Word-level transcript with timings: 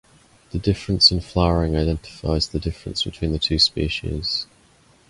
The 0.49 0.57
difference 0.57 1.11
in 1.11 1.21
flowering 1.21 1.75
identifies 1.77 2.47
the 2.47 2.59
difference 2.59 3.03
between 3.03 3.33
the 3.33 3.37
two 3.37 3.59
species. 3.59 4.47